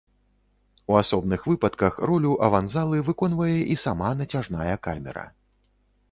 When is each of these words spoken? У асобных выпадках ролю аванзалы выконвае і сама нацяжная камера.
У 0.91 0.95
асобных 1.01 1.41
выпадках 1.49 1.99
ролю 2.09 2.31
аванзалы 2.47 3.01
выконвае 3.09 3.57
і 3.75 3.77
сама 3.83 4.09
нацяжная 4.23 4.75
камера. 4.89 5.27